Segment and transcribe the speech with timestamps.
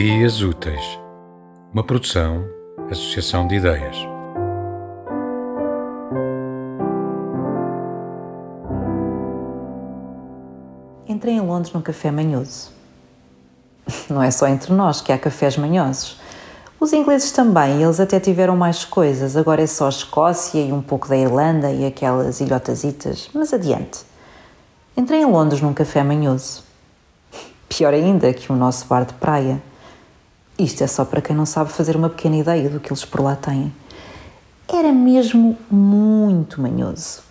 [0.00, 1.00] Ideias Úteis,
[1.74, 2.48] uma produção,
[2.88, 3.96] associação de ideias.
[11.08, 12.70] Entrei em Londres num café manhoso.
[14.08, 16.20] Não é só entre nós que há cafés manhosos.
[16.78, 19.36] Os ingleses também, eles até tiveram mais coisas.
[19.36, 23.28] Agora é só a Escócia e um pouco da Irlanda e aquelas ilhotasitas.
[23.34, 24.02] Mas adiante.
[24.96, 26.62] Entrei em Londres num café manhoso.
[27.68, 29.60] Pior ainda que o nosso bar de praia.
[30.58, 33.20] Isto é só para quem não sabe fazer uma pequena ideia do que eles por
[33.20, 33.72] lá têm.
[34.66, 37.22] Era mesmo muito manhoso.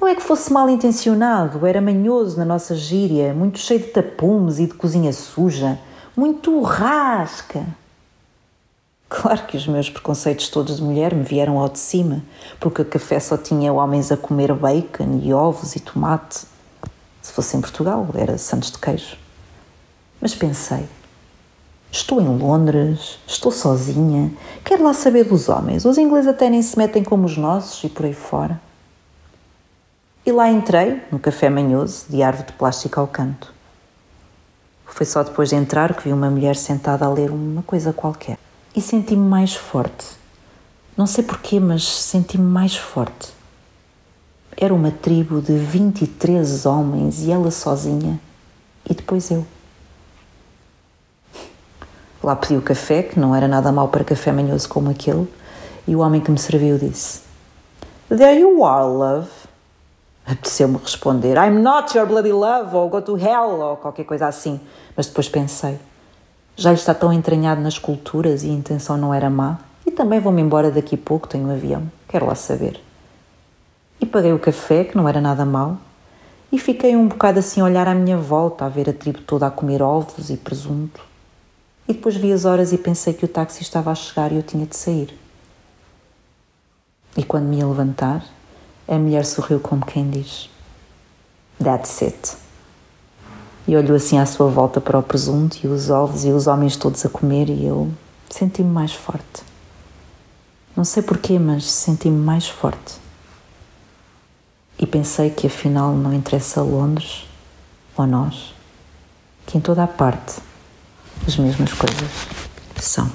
[0.00, 4.58] Não é que fosse mal intencionado, era manhoso na nossa gíria, muito cheio de tapumes
[4.58, 5.78] e de cozinha suja,
[6.16, 7.64] muito rasca.
[9.08, 12.24] Claro que os meus preconceitos todos de mulher me vieram ao de cima,
[12.58, 16.40] porque o café só tinha homens a comer bacon e ovos e tomate.
[17.22, 19.16] Se fosse em Portugal, era santos de queijo.
[20.20, 20.88] Mas pensei,
[22.14, 24.30] estou em Londres, estou sozinha,
[24.64, 25.84] quero lá saber dos homens.
[25.84, 28.60] Os ingleses até nem se metem como os nossos e por aí fora.
[30.24, 33.52] E lá entrei, no café manhoso, de árvore de plástico ao canto.
[34.86, 38.38] Foi só depois de entrar que vi uma mulher sentada a ler uma coisa qualquer.
[38.76, 40.06] E senti-me mais forte.
[40.96, 43.32] Não sei porquê, mas senti-me mais forte.
[44.56, 48.20] Era uma tribo de 23 homens e ela sozinha.
[48.88, 49.44] E depois eu.
[52.24, 55.28] Lá pedi o café, que não era nada mal para café manhoso como aquele,
[55.86, 57.20] e o homem que me serviu disse:
[58.08, 59.28] There you are, love.
[60.24, 64.58] Apeteceu-me responder: I'm not your bloody love, ou go to hell, ou qualquer coisa assim.
[64.96, 65.78] Mas depois pensei:
[66.56, 70.18] já lhe está tão entranhado nas culturas e a intenção não era má, e também
[70.18, 72.80] vou-me embora daqui a pouco, tenho um avião, quero lá saber.
[74.00, 75.76] E paguei o café, que não era nada mau,
[76.50, 79.46] e fiquei um bocado assim a olhar à minha volta, a ver a tribo toda
[79.46, 81.12] a comer ovos e presunto.
[81.86, 84.42] E depois vi as horas e pensei que o táxi estava a chegar e eu
[84.42, 85.18] tinha de sair.
[87.16, 88.24] E quando me ia levantar,
[88.88, 90.48] a mulher sorriu como quem diz:
[91.62, 92.36] That's it.
[93.68, 96.76] E olhou assim à sua volta para o presunto e os ovos e os homens
[96.76, 97.90] todos a comer e eu
[98.30, 99.42] senti-me mais forte.
[100.76, 102.96] Não sei porquê, mas senti-me mais forte.
[104.78, 107.26] E pensei que afinal não interessa Londres
[107.96, 108.54] ou nós,
[109.46, 110.40] que em toda a parte
[111.26, 112.10] as mesmas coisas
[112.80, 113.10] são.